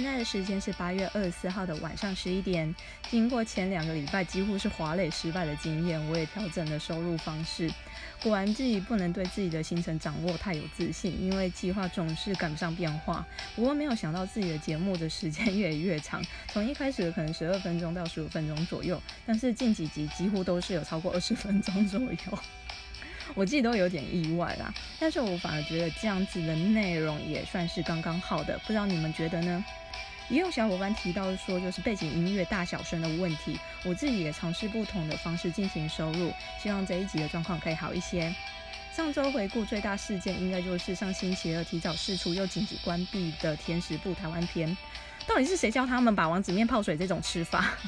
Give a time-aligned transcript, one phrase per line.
[0.00, 2.72] 现在的时间是八月二十四号的晚上十一点。
[3.10, 7.68] 经过前两个礼拜几乎是华磊失败的经验，我也调整了收入方式。
[8.22, 13.26] 果然自己不能对自己的行程掌握太有自信，因为计划总是赶不上变化。
[13.56, 22.38] 不过没有想到自己的节目的时间 越来越长，从一开始的可能十二分钟到十五分钟左右，但是近几集几乎都是有超过二十分钟左右。
[23.38, 29.64] 我自己都有点意外啦，但是我反而觉得这样子的内容也算是刚刚好的，不知道你们觉得呢？
[30.28, 38.34] 也有小伙伴提到说，就是背景音乐大小声的问题，我自己也尝试不同的方式进行收录，希望这一集的状况可以好一些。
[38.92, 44.76] 上周回顾最大事件，应该就是上星期二提早试出又紧急关闭的甜食部台湾篇，
[45.28, 47.78] 到底是谁教他们把王子面泡水这种吃法？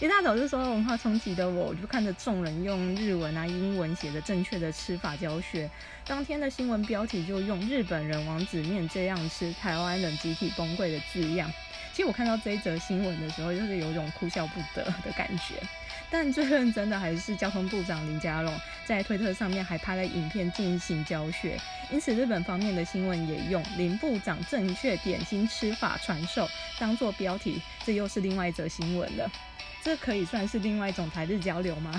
[0.00, 5.68] 一大早就受到文化冲击的我，我就看着众人用日文啊、英文写的正确的吃法教学。
[6.06, 11.52] 当天的新闻标题就用“日本人王子面这样吃，台湾人集体崩溃”的字样。
[11.92, 15.54] 其实我看到这一则新闻的时候，就是有种哭笑不得的感觉。
[16.08, 18.54] 但最认真的还是交通部长林佳龙，
[18.86, 21.58] 在推特上面还拍了影片进行教学。
[21.90, 29.28] 因此，日本方面的新闻也用“林部长正确点心吃法传授”当做标题，这又是另外一则新闻了。
[29.88, 31.98] 这可以算是另外一种台日交流吗？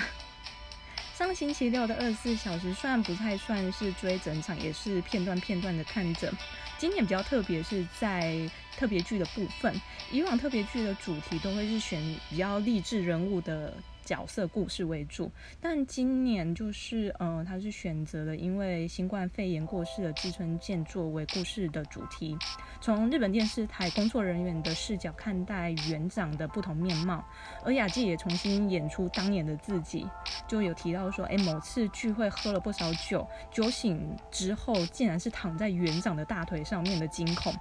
[1.18, 6.32] 上星期六的二十四小时，虽然不太算是追整场，也是片段片段的看着。
[6.78, 9.74] 今年比较特别是在特别剧的部分，
[10.12, 13.74] 以往特别剧的主题都会是选比较励志人物的。
[14.10, 22.36] 角色故事为主，但今年就是，呃，他是选择了因为新冠肺炎过世的志村健作为故事的主题，
[22.82, 27.24] 从日本电视台工作人员的视角看待园长的不同面貌，
[27.64, 30.08] 而雅纪也重新演出当年的自己，
[30.48, 37.54] 就有提到说，哎，某次聚会喝了不少酒，酒醒之后竟然是躺在园长的大腿上面的惊恐。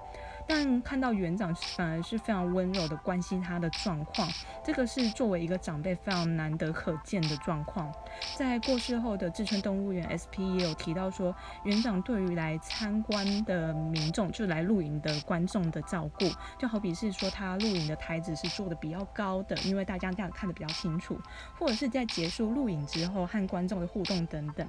[0.49, 4.27] 但看到园长反而是非常温柔的关心他的状况，
[4.65, 7.93] 这个是作为一个长辈非常难得可见的状况。
[8.35, 16.25] 在过世后的志村动物园 SP 也有提到说，园长对于来参观的民众，就来露营的观众的照顾，
[16.59, 21.21] 就好比是说他露营的台子是做的比较高的，因为大家这样看得比较清楚，
[21.59, 24.67] 或者是在结束露营之后和观众的互动等等。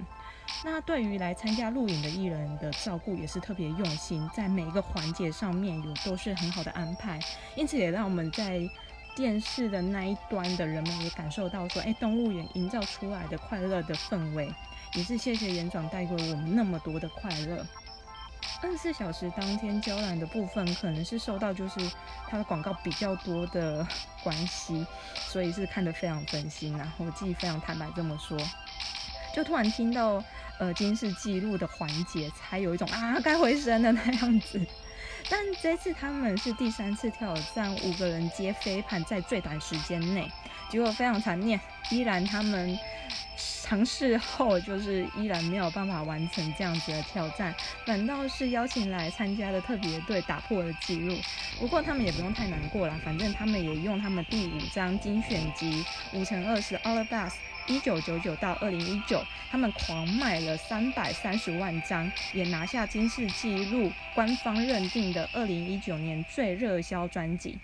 [0.66, 7.20] 那对于来参加录影的艺人的照顾也是特别用心，在每一个环节上面有都是很好的安排，
[7.56, 8.60] 因此也让我们在
[9.16, 14.50] 电视的那一端的人们也感受到说，哎，动物园营造出来的快乐的氛围，
[14.94, 17.66] 也是谢谢园长带给我们那么多的快乐。
[18.62, 21.80] 二十四小时当天交览的部分，可能是受到就是
[22.28, 23.86] 它的广告比较多的
[24.24, 28.38] 关系，所以是看得非常分心啊，我自己非常坦白这么说。
[29.34, 30.22] 就突然听到，
[30.60, 34.60] 呃，金氏记录的环节，才有一种啊该回神的那样子。
[35.30, 40.30] 但这次他们是第三次挑战五个人接飞盘，在最短时间内，
[40.70, 41.60] 结果非常惨烈，
[41.92, 42.78] 依然他们
[43.38, 47.54] 尝试后，就是依然没有办法完成这样子的挑战，
[47.86, 51.16] 反倒是邀请来参加的特别队打破了记录。
[51.60, 57.34] 不过他们也不用太难过了，反正他们也用他们第五张精选集五乘二十 All Bus。
[57.69, 67.59] 一九九九到二零一九，他们狂卖了三百三十万张，也拿下金世纪录官方认定的二零一九年最热销专辑。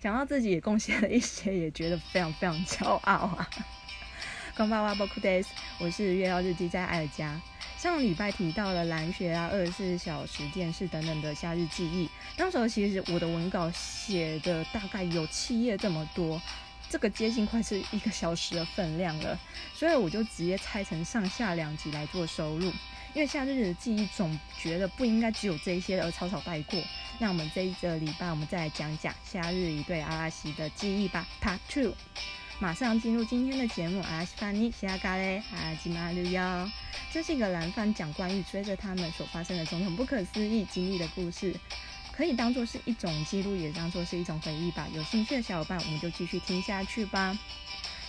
[0.00, 3.48] 想到自己也贡献了一些，也觉得非常非常骄傲啊！
[4.56, 5.48] こんばんは、僕です。
[5.78, 7.40] 我是月曜日记在艾尔加。
[7.76, 16.42] 上礼拜提到了蓝学啊、二十四小时电视等等的夏日记忆，当时其实我的文稿写的大概有七页这么多。
[16.93, 19.35] 这个接近快是一个小时的分量了，
[19.73, 22.71] 所以我就直接拆成上下两集来做收录。
[23.15, 26.79] 因为夏日的记忆总觉得不应该只有这些而草草带过。
[27.17, 31.25] 那我们这一个礼拜，我们再来讲讲夏日一对阿拉西的记忆吧。
[31.41, 31.95] Part Two，
[32.59, 33.99] 马上进入今天的节目。
[34.03, 36.69] 阿拉西帕尼西亚嘎嘞阿吉马六幺，
[37.11, 41.55] 这是一个蓝番讲关于追着他们所发生的种种不可思议经历的故事。
[42.15, 44.87] 可以当做是一种记录，也当做是一种回忆吧。
[44.93, 47.37] 有兴趣的小伙伴，我们就继续听下去吧。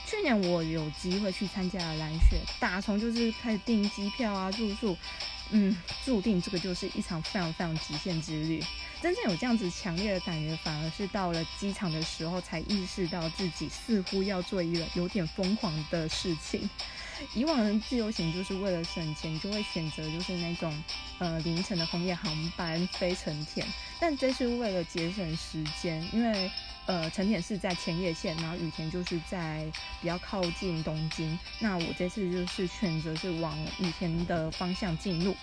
[0.06, 4.96] 去年我有机会去参加了蓝雪，打从就是开始订机票啊、住宿，
[5.50, 5.74] 嗯，
[6.04, 8.62] 注定这个就是一场非常非常极限之旅。
[9.00, 16.68] 真正有这样子强烈的感觉，反而是到了机场的时候，才意识到自己似乎要做一个有点疯狂的事情。
[17.34, 20.72] 以往的自由行就是为了省钱，就会选择就是那种
[21.18, 23.66] 呃凌晨的红眼航班飞成田。
[24.00, 26.50] 但这是为了节省时间，因为
[26.86, 29.64] 呃，成田是在前叶县，然后羽田就是在
[30.02, 31.38] 比较靠近东京。
[31.58, 35.34] 那我这次就是选择是往羽田的方向进入。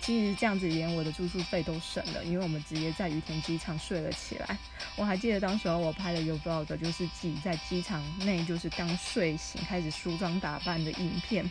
[0.00, 4.56] 其实这样子连我的住宿费都省了，因为我们直接在羽田机场睡了起来。
[4.96, 11.48] 我还记得当时候我拍的有 vlog，就是自己在机场内就是刚睡醒开始梳妆打扮的影片。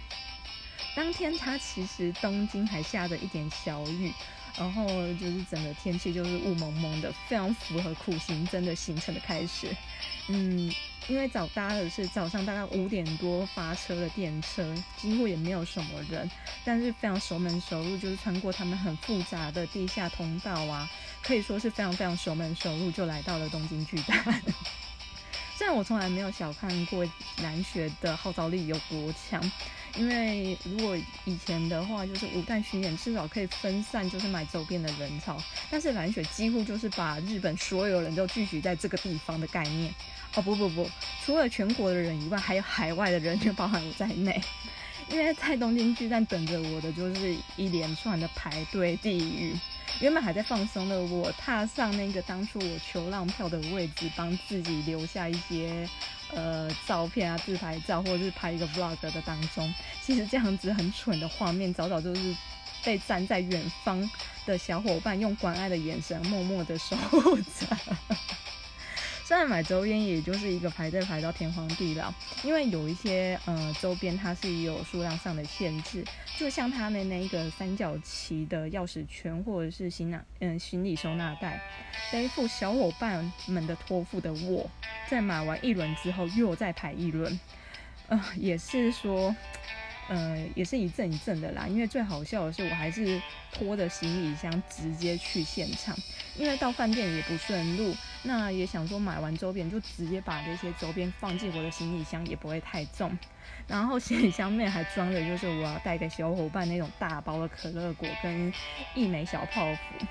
[0.96, 4.12] 当天它其实东京还下着一点小雨，
[4.58, 9.76] 然后就是整个天气就是雾蒙蒙的，非常符合苦行僧的行程的开始。
[10.28, 10.74] 嗯。
[11.08, 16.30] 因为早搭的是早上大概五点多发车的电车，几乎也没有什么人，
[16.66, 20.90] 但是非常熟门熟路，就是穿过他们很复杂的地下通道啊，
[21.24, 24.22] 可以说是非常非常熟门熟路，就来到了东京巨蛋。
[25.56, 29.42] 虽然我从来没有小看过南学的号召力有多强。
[29.98, 30.96] 因为如果
[31.26, 35.42] 以前的话，就是五代巡演至少可以分散，就是买周边的人潮。
[35.70, 39.94] 但是蓝雪几乎就是把日本所有人都聚集在这个地方的概念。
[40.36, 40.88] 哦不不不，
[41.26, 44.40] 除了全国的人以外，还有海外的人，就包含我在内。
[45.10, 49.56] 因为在东京巨蛋等着我的就是一连串的排队地狱。
[50.02, 55.88] 原本还在放松的我，踏上那个当初我求浪票的位置，帮自己留下一些。
[56.34, 62.36] 呃，照片啊，自拍照，或者是拍一个 vlog 的当中，其实这样子很蠢的画面，早早就是
[62.84, 64.10] 被站在远方
[64.46, 67.78] 的小伙伴用关爱的眼神默默的守护着。
[69.28, 72.14] 虽然买周边也就是一个排队排到天荒地老，
[72.44, 76.02] 因为有一些呃周边它是有数量上的限制，
[76.38, 81.62] 就像他的那个三角旗的钥匙圈，或者是行囊嗯行李收纳袋，
[82.10, 84.72] 背负小伙伴们的托付的我，
[85.10, 87.38] 在买完一轮之后又再排一轮，
[88.08, 89.36] 呃也是说。
[90.08, 93.22] 呃，也是一阵一阵的啦，因为最好笑的是，我还是
[93.52, 95.94] 拖着行李箱直接去现场，
[96.38, 97.94] 因为到饭店也不顺路，
[98.24, 103.18] 那也想说买完周边就直接把这些周边放进我的行李箱，也不会太重。
[103.68, 108.54] 然后行李箱内还装着就是我要带给小伙伴那种大包的可乐果跟
[108.96, 110.06] 一枚小泡芙，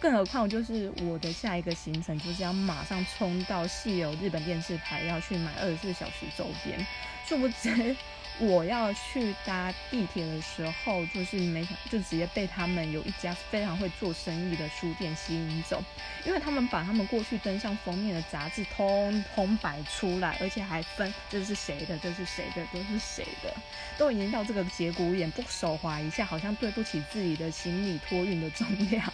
[0.00, 6.86] 更何况就是我的下一个行程就是要马上冲到戏有日本电视台要去买二十四小时周边，
[7.26, 7.94] 殊不知。
[8.38, 15.82] 我要去搭地铁的时候，就是没想就直接被他们有一家非常会做生意的书店吸引走，
[16.24, 23.54] 因为他们把他们过去登上封面的杂志通通摆出来，而且还分这是谁的，这是谁的，都是谁的，
[23.96, 29.10] 都已经到这个节骨眼，不手滑一下，好像对不起自己的行李托运的重量，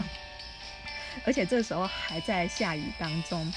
[1.24, 3.52] 而且这时候还在下雨当中。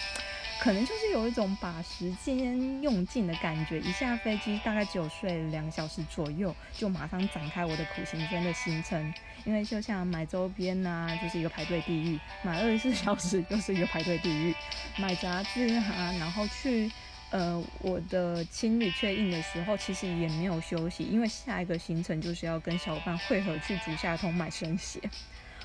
[0.58, 9.14] 可能就是有一种把时间用尽的感觉，一下飞机大概只有睡两个小时左右，就马上展开我的苦行僧的行程。
[9.44, 14.54] 因为就像买周边呐，就是一个排队地狱；买二十四小时又是一个排队地狱；
[14.96, 16.90] 买杂志啊，然后去
[17.30, 25.02] 呃我的青旅确认的时候，其实也没有休息，因为下一个行程就是要跟小伙伴汇合去竹下通买生鞋。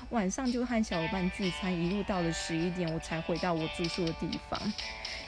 [0.09, 4.59] 晚上就和小伙伴聚餐，一路到了十一点，我才回到我住宿的地方。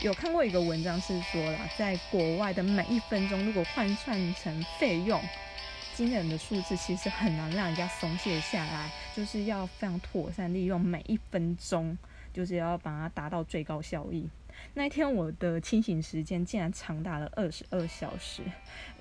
[0.01, 5.21] 有看过一个文章是说啦，在国外的每一分钟，如果换算成费用，
[5.95, 11.97] 惊人的数字其实很难让人家松懈下来，就是要非常妥善利用每一分钟，
[12.33, 14.27] 就是要把它达到最高效益。
[14.73, 18.43] 那一天我的清醒时间竟然长达了二十二小时，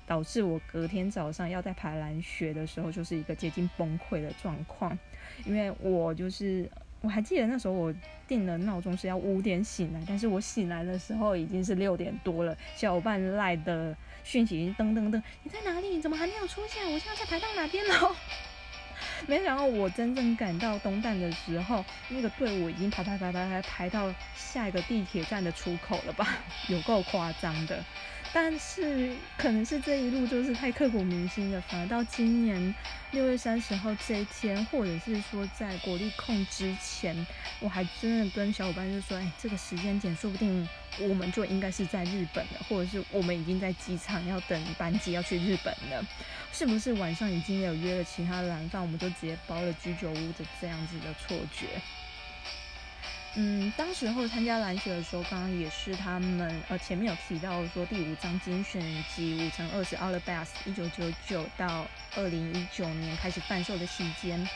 [0.07, 4.97] 导致我隔天早上要在排蓝雪的时候，就是一个接近崩溃的状况。
[5.45, 6.69] 因为我就是
[7.01, 7.93] 我还记得那时候我
[8.27, 12.55] 定了闹钟是要五点醒来，但是我醒来的时候已经是六点多了。
[12.75, 15.87] 小伙伴赖的讯息噔噔噔，你在哪里？
[15.89, 16.83] 你怎么还没有出现？
[16.91, 18.15] 我现在在排到哪边了？
[19.27, 26.25] 没想到我真正赶到东站的时候，那个队伍已经排排排排排排到下一个地铁站的出口了吧？
[26.69, 27.83] 有够夸张的。
[28.35, 32.73] 但是可能是这一路就是太刻骨铭心了，反而到今年
[33.11, 37.15] 六月三十号这一天，或者是说在国力控之前，
[37.59, 40.67] 我还真的跟小伙伴就说：“哎，这个时间点说不定
[40.99, 46.03] 我们就应该是在日本了，或者是我们已经在机场要等班机要去日本了，
[46.51, 51.67] 是不是晚上已经有约了其他蓝饭，我们就直接包了居酒屋的这样子的错觉？”
[53.35, 58.79] 嗯，当时候参加蓝雪的时候，刚刚也是他们呃前面有提到说第五张精选
[59.15, 64.47] 集五乘二十 All the Best 一九九九到二零一九年开始贩售的期间，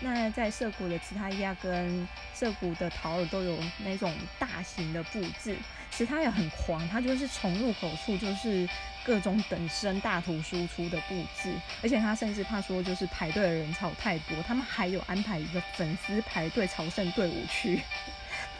[0.00, 5.56] 那在涩谷的茨塔亚跟涩谷的桃尔都有那种大型的布置，
[5.92, 8.68] 其实它也很狂，它就是从入口处就是
[9.04, 17.80] 各种等身大图输出的布置，而且他甚至怕说就是排队的人潮太多，他们还有安排一个粉丝排队朝圣队伍去。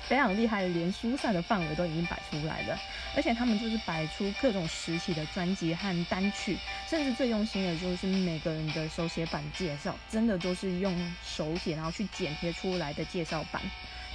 [0.08, 2.78] 非常厉害，连疏散的范围都已经摆出来了。
[3.16, 6.58] 而且他们就是摆出各种时期的专辑和单曲，
[6.88, 13.62] 甚至最用心的就是每个人的手写版介绍，真的都是用手写然后去剪贴出来的介绍版。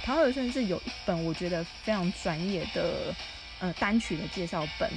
[0.02, 3.14] 陶尔甚至有一本我觉得非常专业的
[3.58, 4.90] 呃单曲的介绍本。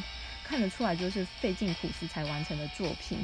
[0.53, 3.17] 看得出来，就是费尽苦思才完成的作品。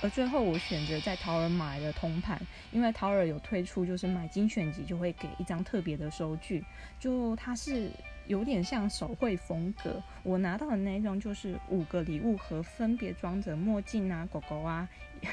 [0.00, 2.40] 而最后，我选择在淘尔买了通盘，
[2.72, 6.64] 因为淘尔有推出，就是买精选集就会给一张特别的收据，
[6.98, 7.90] 就它是
[8.28, 10.02] 有点像手绘风格。
[10.22, 14.88] 我拿到的那一张就是五个礼物盒，分别装着墨镜啊、狗狗啊、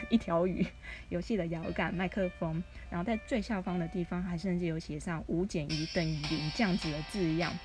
[0.09, 0.67] 一条鱼、
[1.07, 7.57] 游戏的摇杆、麦克风，然后在最下方的地方还甚至有写上“五减一等于零”这样子的字样。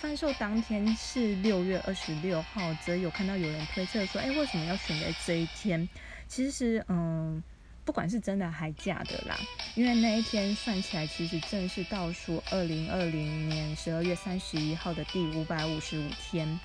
[0.00, 5.88] 贩售当天是六月二十六号，则有看到有人推测说，哎，为什么要选在这一天？
[6.28, 7.42] 其实，嗯，
[7.84, 9.36] 不管是真的还假的啦，
[9.74, 16.60] 因为那一天算起来，其实正是倒数二零二零年十二月三十一号的第五百五十五天。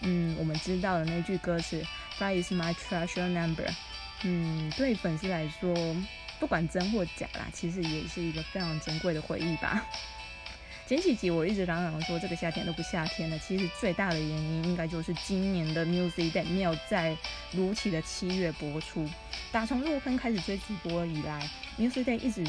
[0.00, 1.82] 嗯，我们知道的那句歌词
[2.18, 3.72] "Five is my treasure number"，
[4.24, 5.74] 嗯，对粉丝来说，
[6.38, 9.86] 不管真或假啦，其实也是一个非常珍贵的回忆吧。
[10.86, 17.16] 前几集我一直嚷嚷说这个夏天都不夏天了，其实最大的原因应该就是今年的 Music Day 没有在
[17.52, 19.08] 如期的七月播出。
[19.50, 21.48] 打从入坑开始追直播以来
[21.78, 22.44] ，Music Day 一直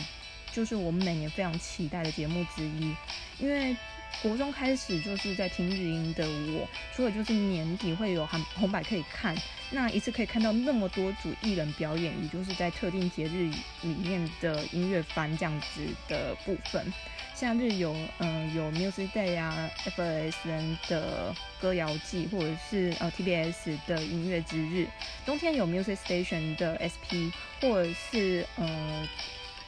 [0.52, 2.94] 就是我们每年非常期待的节目之一。
[3.40, 3.74] 因为
[4.22, 9.34] 国中开始就是在听日音的我，除了就是年底会有韩红白可以看，
[9.72, 13.50] 那一次可以看到那么多组艺人表演，也就是在特定节日
[13.82, 16.94] 里面的音乐番这样子的部分。
[17.34, 24.88] 像日有嗯有 Music Day 啊，FSN 的歌谣季，或者是呃 TBS 的音乐之日。
[25.26, 29.10] 冬天有 Music Station 的 SP，或者是呃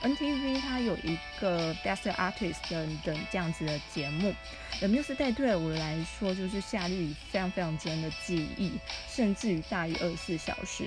[0.04, 4.34] NTV 它有一个 Best Artist 等等这样子的节目。
[4.80, 8.74] The Music Day 对我来说就是夏日非常非常深的记忆，
[9.10, 10.86] 甚至于大于二十四小时。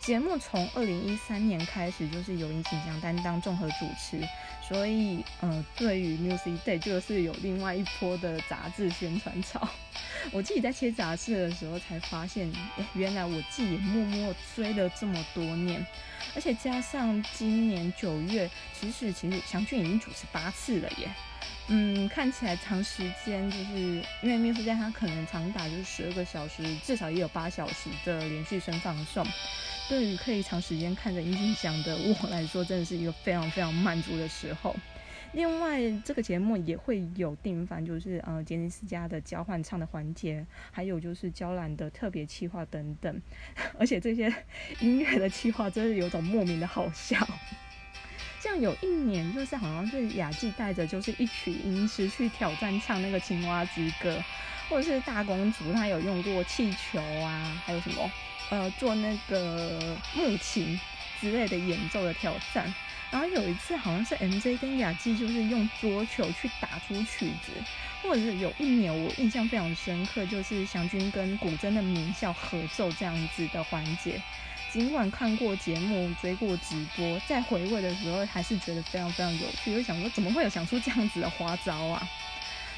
[0.00, 4.26] 节目从二零一三年开始就是由殷景祥担当综合主持，
[4.70, 9.68] 所以呃，对于 Music Day 就是有另外一波的杂志宣传潮。
[10.30, 12.48] 我自己在切杂志的时候才发现，
[12.94, 15.84] 原来我自己默默追了这么多年，
[16.36, 18.48] 而且加上今年九月，
[18.78, 21.10] 其实其实祥俊已经主持八次了耶。
[21.66, 29.26] 嗯，看起来长时间就是因为 Music Day 它可能长达就是十二个小时，至少也有八小时的连续声放送。
[29.90, 34.76] 对于可以长时间看着音讯响的我来说，真的是一个非常非常满足的时候。
[35.32, 43.20] 另外，这个节目也会有定番，就是呃杰尼斯家的交换唱的环节，还有就是娇兰的特别企划等等。
[43.78, 44.32] 而且这些
[44.78, 47.26] 音乐的企划真是有种莫名的好笑。
[48.40, 54.22] 像有一年，就是好像是雅纪带着就是一曲音师去挑战唱那个青蛙之歌，
[54.68, 58.10] 或者是大公主她有用过气球啊，还有什么？
[58.50, 60.78] 呃，做那个木琴
[61.20, 62.72] 之类的演奏的挑战，
[63.10, 67.52] 然后有一次好像是 M J 跟雅纪就是用桌球去打出曲子，
[68.02, 74.20] 或者是有一年我印象非常深刻，就是祥君跟古筝的名校合奏这样子的环节。
[74.72, 82.08] 尽管看过节目、追过直播，在回味的时候还是觉得非常非常有趣，就想说怎么会有想出这样子的花招啊？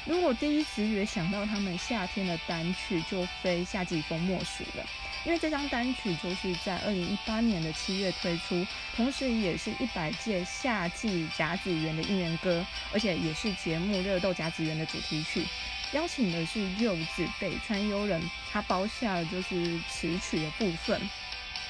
[0.05, 4.83] 如果第一直觉想到他们夏天的单曲，就非夏季风莫属了。
[5.25, 8.65] 因为这张单曲就是在二零一八年的七月推出，
[8.95, 15.45] 同时也是一百届夏季甲子园的应援歌，而且也是节目热斗甲子园的主题曲。
[15.93, 20.99] 邀请的是柚子北川悠人，他包下了就是词曲的部分。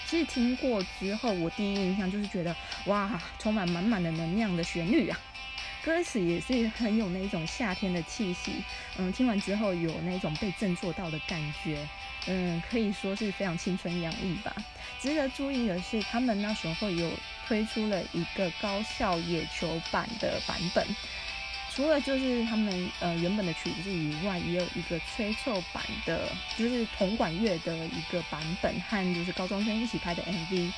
[0.07, 2.55] 其实听过之后，我第一印象就是觉得
[2.85, 5.19] 哇，充满满满的能量的旋律啊！
[5.83, 8.63] 歌词也是很有那种夏天的气息，
[8.97, 11.77] 嗯，听完之后有那种被振作到的感觉，
[12.27, 14.55] 嗯，可以说是非常青春洋溢吧。
[15.01, 17.11] 值得注意的是，他们那时候有
[17.45, 20.87] 推出了一个高校野球版的版本，
[21.75, 30.71] 除了就是他们呃原本的曲子以外，也有一个吹奏版的，就是铜管乐的一个版本，和就是高中生一起拍的 MV。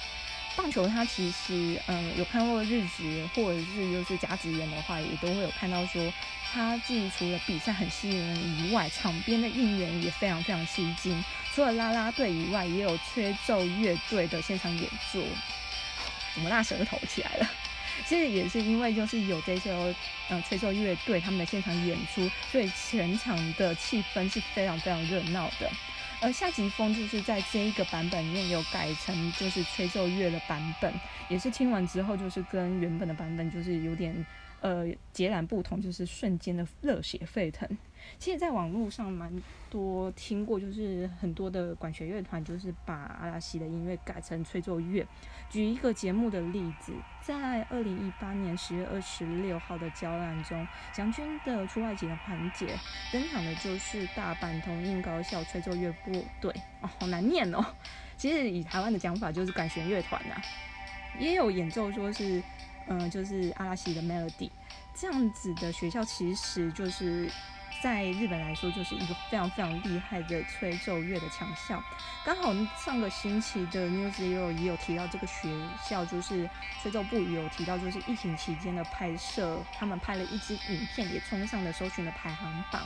[0.56, 6.14] 棒球它其实，嗯，有看过日职或者是就是甲子园的话，也都会有看到说，
[6.54, 11.24] 它既除了比赛很吸引人以外，场边的应援也非常非常吸睛。
[11.54, 15.22] 除了啦啦队以外，也有吹奏乐队的现场演奏。
[16.34, 17.50] 怎么拉舌头起来了？
[18.06, 19.72] 其实也是因为就是有这些
[20.30, 25.70] 嗯吹奏乐队他们的现场演出，所以全场的气氛是非常非常热闹的。
[26.20, 30.94] 而夏季风就是在这一个版本里面有改成就是吹奏乐的版本，
[31.28, 34.26] 也是听完之后就是跟原本的版本就是有点
[34.66, 37.70] 呃截然不同，就是瞬间的热血沸腾。
[38.18, 39.32] 其实，在网络上蛮
[39.70, 45.06] 多听过，就是很多的管弦乐团就是把阿拉西的音乐改成吹奏乐。
[45.52, 52.68] 举一个节目的例子，在二零一八年十月二十六号的交览中，祥军的出外景的环节
[53.12, 57.64] 登场的就是大阪同印高校吹奏乐部队哦，好难念哦。
[58.18, 60.36] 其实以台湾的讲法就是管弦乐团呐，
[61.20, 62.42] 也有演奏说是
[62.88, 64.50] 嗯，就是阿拉西的 melody
[64.96, 67.32] 这样子的学校，其实就是。
[67.84, 71.84] 在日本来说，就是一个非常非常厉害的吹奏乐的强项。
[72.24, 72.52] 刚好
[72.84, 75.50] 上个星期的 News Zero 也有提到这个学
[75.84, 76.50] 校，就是
[76.82, 82.82] 吹奏部有提到，就是疫情期间的拍摄，他们拍了一支影片，也冲上了搜寻的排行榜。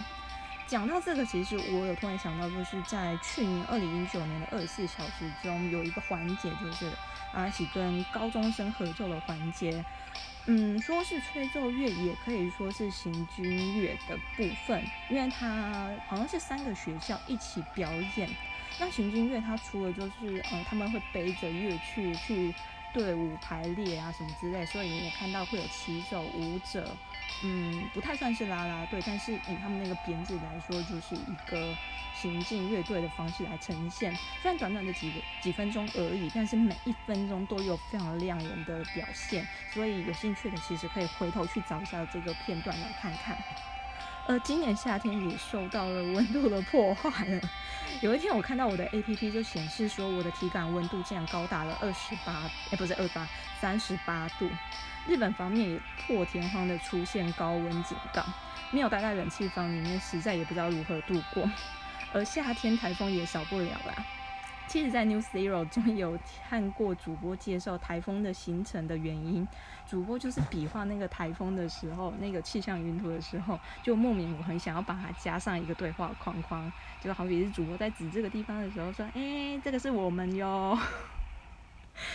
[0.68, 6.92] 讲到这个，其实我有突然想到，就是在去年二零一九年的二十四小时中，有一个环节，就是
[7.34, 9.84] 阿喜跟高中生合奏的环节。
[10.46, 18.28] 嗯，说是吹奏乐，也可以说是行军乐的部分，因为它好像是三个学校一起表演。
[18.80, 22.54] 那行军乐它除了就是嗯他们会背着乐去去
[22.94, 26.96] 队伍排列啊什么之类，所以你也看到会有骑手、舞者，
[27.44, 31.76] 嗯，不太算是啦啦队，但是以他们那个编制来说，就是一个。
[32.16, 43.38] 行进乐队的方式来呈现，虽然短短的几个几分钟而已，但是每一分钟都有非常亮眼的表现，所以有兴趣的其实可以回头去找一下这个片段来看看。
[44.30, 47.42] 呃，今年夏天也受到了温度的破坏了。
[48.00, 53.28] 有一天我看到我的 APP 就显示说，我的体感温度竟然高达了二十八，哎，不是二八，
[53.60, 54.48] 三十八度。
[55.08, 58.24] 日本方面也破天荒的出现高温警告，
[58.70, 61.50] 没有待在冷气房里面，实在也不知道如何度过。
[62.14, 64.06] 而夏天台风也少不了啦。
[64.70, 66.16] 其实，在 New Zero 中有
[66.48, 69.46] 看过主播介绍台风的形成的原因，
[69.88, 76.72] 主播就是比划那个台风的时候，那个气象云图的时候，就莫名我很想要把它加上一个对话框框，
[77.02, 80.78] 就好比是主播在指这个地方的时候说：“哎，这个是我们哟。”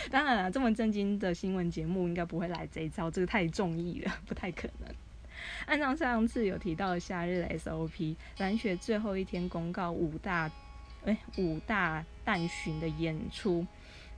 [0.09, 4.89] 当然了，这么震惊的新闻节目应该不会来这一招，这个太中意了，不太可能。
[5.65, 10.49] 按照上次有提到的夏日 SOP，蓝雪最后一天公告五大，
[11.05, 13.65] 哎，五大淡巡的演出，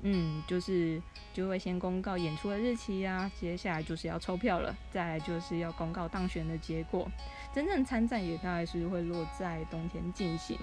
[0.02, 1.02] 嗯，就是
[1.34, 7.10] 就会先公告演出的日期啊，接下来就是要抽票了，再来就是要公告当选的结果，
[7.54, 10.58] 真正参战也大概是会落在冬天进行，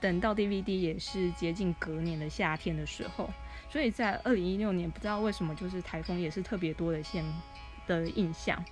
[0.00, 3.28] 等到 DVD 也是接近隔年的夏天的时候，
[3.68, 7.24] 所以在二零一六年不知道为什么就是台风也是特别多的现
[7.86, 8.64] 的印象。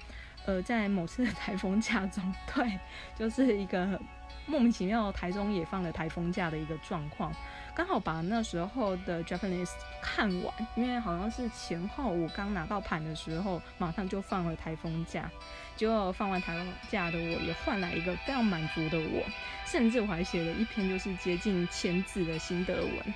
[0.44, 2.78] 呃，在某次的台风假中，对，
[3.16, 4.00] 就是一个
[4.44, 7.32] 莫名其妙台中也放了台风假的一个状况，
[7.76, 9.70] 刚好把那时候的 Japanese
[10.02, 15.30] 看完，因为好像是前后我刚拿到盘的时候，马上就放了台风假，
[15.76, 19.22] 结果放完台风假的我也换来一个非常满足的我，
[19.64, 23.14] 甚至我还写了一篇就是接近千字的心得文，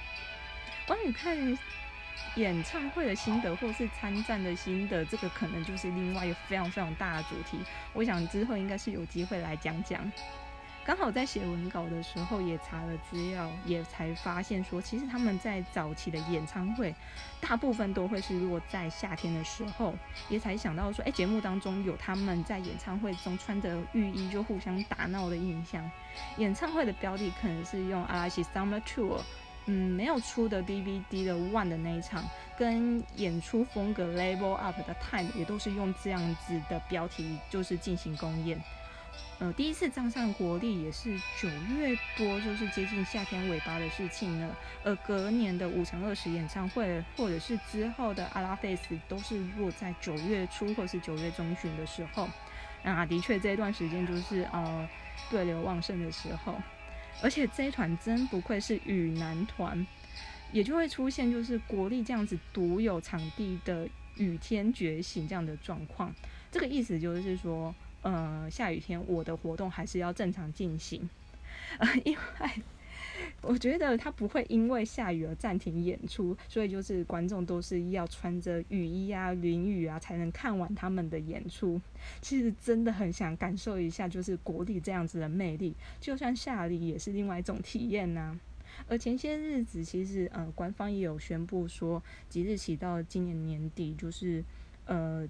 [0.87, 1.59] 关于看。
[2.37, 7.59] 演唱会的心得，或是参战的心得，这个可能就是另外一个非常非常大的主题。
[7.93, 10.11] 我想之后应该是有机会来讲讲。
[10.85, 16.95] 刚好在写文稿的时候也查了资料，也才发现说，其实他们在早期的演唱会，
[17.41, 19.93] 大部分都会是落在夏天的时候，
[20.29, 25.91] 也才想到说，哎，节目当中有他们在演唱会中穿着浴衣就互相打闹的印象。
[26.37, 29.23] 演唱会的标的可能是用阿拉西 Summer Tour。
[29.67, 32.25] 嗯，没有出的 DVD 的 One 的那一场，
[32.57, 38.63] 跟演出风格 Label Up 的 Time 也都是用这样子的标题，就是进行公演。
[39.39, 44.57] 呃，第一次站上国力也是九月多，就是接近夏天尾巴的事情了。
[44.83, 52.29] 而隔年的五乘二十演唱会，或者是之后的阿拉 Face，都是落在九月初或是九月中旬的时候。
[52.83, 54.89] 啊，的确这一段时间就是呃
[55.29, 56.55] 对流旺盛的时候。
[57.23, 59.87] 而且这一团真不愧是雨男团，
[60.53, 66.15] 也就会出现就是国力这样子独有场地的雨天觉醒这样的状况。
[66.51, 71.09] 这个意思就是说，呃，下雨天我的活动还是要正常进行，
[71.79, 72.51] 呃， 因为。
[73.43, 81.81] 我觉得他不会因为下雨而暂停演出，所以就是观众都是要穿着雨衣啊、淋雨啊才能看完他们的演出。
[82.21, 88.39] 其实真的很想感受一下，就是国力这样子的魅力，就算下雨也是另外一种体验呐。
[88.89, 94.45] 而前些日子，其实呃，官方也有宣布说，即日起到今年年底，就是
[94.85, 95.29] 呃。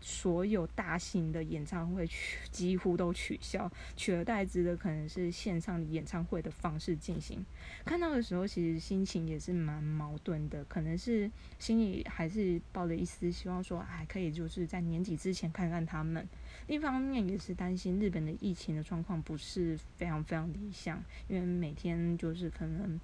[0.00, 7.44] 所有大型的演唱会取几乎都取消，取而代之的可能是线上演唱会的方式进行。
[7.84, 16.26] 看到的时候，其实心情也是蛮矛盾的，可能是心里还是抱着一丝希望，说还可以就是在年底之前看看他们。
[16.68, 23.00] 另一方面也是担心日本的疫情的状况不是非常非常理想，因为每天就是可能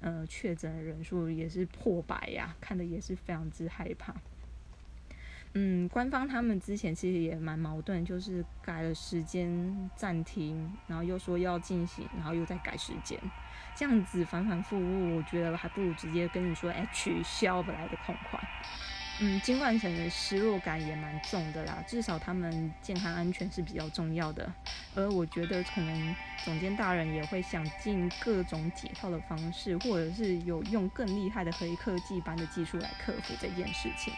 [0.00, 4.14] 呃确诊的人数也是破百呀，看的也是非常之害怕。
[5.58, 13.18] 嗯，官方他们之前其实也蛮矛盾，就是改了时间暂停，然后又说要进行，然后又在改时间，
[13.74, 18.38] 这样子反反复复，我觉得还不如直接跟你说，哎，取消本来的痛快。
[19.18, 24.52] 嗯，金冠城的失落感也蛮重的啦，至少他们健康安全是比较重要的，
[24.94, 26.14] 而我觉得可能
[26.44, 34.12] 总监大人也会想尽各种解套的方式，或者是有用更厉害的黑科技般的技术来克服这件事情。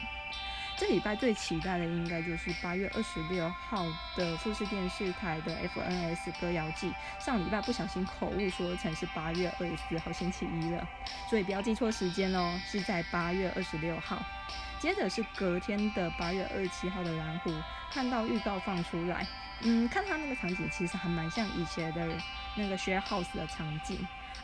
[0.79, 6.95] 这礼拜最期待的应该就是八月二十六号的富士电视台的 FNS 歌谣季。
[7.19, 10.89] 上礼拜不小心口误说成是八月二十四号星期一了，
[11.29, 14.23] 所以不要记错时间哦，是在八月二十六号。
[14.79, 17.53] 接着是隔天的八月二十七号的蓝湖，
[17.91, 19.27] 看到预告放出来，
[19.63, 22.07] 嗯，看他那个场景其实还蛮像以前的
[22.55, 23.99] 那个 Share House 的场景。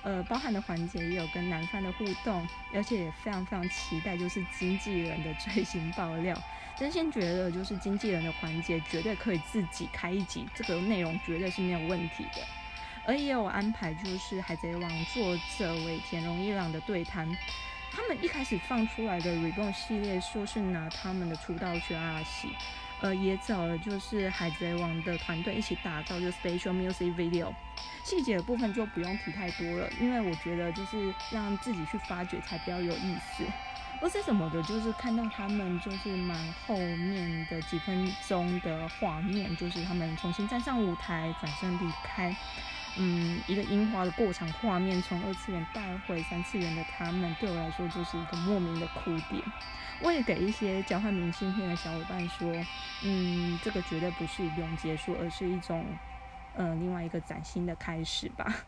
[0.05, 6.37] 呃，包含的环节也有跟男方的互动，而且也非常非常期待，就是经纪人的最新爆料。
[6.77, 12.43] 真心觉得，就是经纪人的环节绝对可以自己开一集，这个内容绝对是没有问题的。
[13.07, 17.27] 而也有安排，就是《海贼王》作者尾田荣一郎的对谈。
[17.91, 22.49] 他们一开始放出来的 Reborn 系列，说是拿他们的出道曲阿喜，
[23.01, 27.55] 呃，也找了就是《海贼王》的团队一起打造就 Special Music Video。
[28.05, 33.45] 细节的部分就不用提太多了，因为我觉得就是让自己去发掘才比较有意思。
[33.99, 36.37] 不是什么的，就是看到他们就是蛮
[36.67, 42.37] 后面的几分钟的画面，就是他们重新站上舞台，转身离开，
[42.99, 49.43] 嗯，一个樱花的过场画面，从二次元带回三次元的他们，对我来说就是一个莫名的哭点。
[50.03, 52.53] 我也给一些交换明信片的小伙伴说，
[53.05, 55.87] 嗯，这个绝对不是永结束，而是一种。
[56.55, 58.67] 呃，另外一个崭新的开始吧。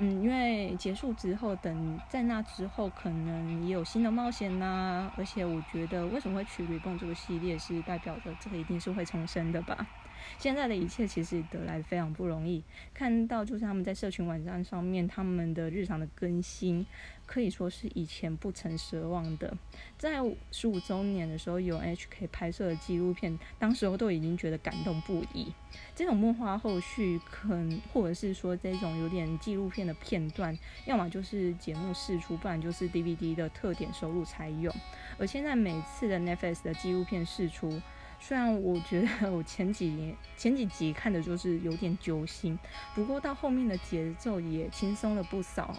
[0.00, 5.12] 嗯，因为结束之后，等在那之后，可能也有新的冒险呐。
[5.16, 9.88] 而且我觉得，为什么会取《Reborn》这个系列，是代表着这个一定是会重生的吧。
[10.36, 16.86] 现在的一切其实得来非常不容易，看到就是他们在社群网站上面他们的日常的更新，
[17.28, 19.54] 可以说是以前不曾奢望的。
[19.96, 20.18] 在
[20.50, 25.52] 十五周年的时候，有 HK 拍摄的纪录片，当时候都已经觉得感动不已。
[25.94, 34.74] 这种幕后后续，可能或者是说这种有点纪录片的片段，要么就是节目试出，不然就是 DVD 的特点收入才有。
[35.18, 37.80] 而现在每次的 Netflix 的纪录片试出。
[38.20, 42.58] 虽然我觉得我前几年前几集看的就是有点揪心，
[42.92, 45.72] 不过到后面的节奏也轻松了不少，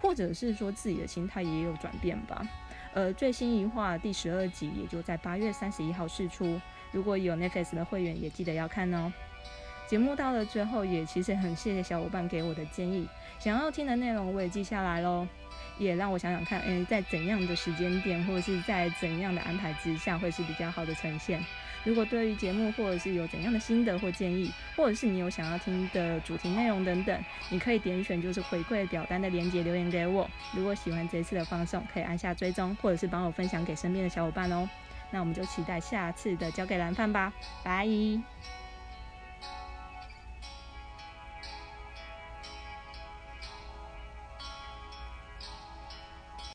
[0.00, 2.46] 或者是说自己的心态也有转变吧。
[2.94, 9.12] 呃，最新一话第十二集也就在八月三十一号释出，如果有 Netflix 的会员也记得要看哦。
[9.86, 13.08] 节目到了最后，也其实很谢谢小伙伴给我的建议，
[13.38, 15.26] 想要听的内容我也记下来喽，
[15.78, 21.42] 也让我想想看，诶，在怎样的时间点或者是在怎样的安排之下会是比较好的呈现。
[21.88, 30.28] 如果对于节目或者是有怎样的心得或建议，或者是你有想要听的主题内容等等，你可以点选就是回馈表单的连接留言给我。
[30.52, 34.68] 如果喜欢这次的放送，可以按下追踪，或者是帮我分享给身边的小伙伴哦。
[35.10, 37.32] 那我们就期待下次的交给蓝饭吧，
[37.64, 37.88] 拜。